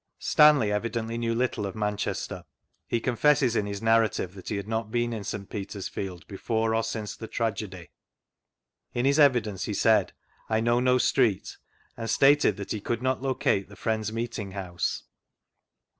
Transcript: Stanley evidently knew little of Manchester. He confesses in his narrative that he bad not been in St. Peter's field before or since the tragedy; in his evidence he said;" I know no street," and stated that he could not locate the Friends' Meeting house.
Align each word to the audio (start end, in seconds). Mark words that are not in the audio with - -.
Stanley 0.17 0.71
evidently 0.71 1.15
knew 1.15 1.35
little 1.35 1.63
of 1.67 1.75
Manchester. 1.75 2.43
He 2.87 2.99
confesses 2.99 3.55
in 3.55 3.67
his 3.67 3.83
narrative 3.83 4.33
that 4.33 4.49
he 4.49 4.55
bad 4.57 4.67
not 4.67 4.89
been 4.89 5.13
in 5.13 5.23
St. 5.23 5.47
Peter's 5.47 5.87
field 5.87 6.25
before 6.25 6.73
or 6.73 6.81
since 6.81 7.15
the 7.15 7.27
tragedy; 7.27 7.91
in 8.95 9.05
his 9.05 9.19
evidence 9.19 9.65
he 9.65 9.75
said;" 9.75 10.13
I 10.49 10.59
know 10.59 10.79
no 10.79 10.97
street," 10.97 11.55
and 11.95 12.09
stated 12.09 12.57
that 12.57 12.71
he 12.71 12.81
could 12.81 13.03
not 13.03 13.21
locate 13.21 13.69
the 13.69 13.75
Friends' 13.75 14.11
Meeting 14.11 14.53
house. 14.53 15.03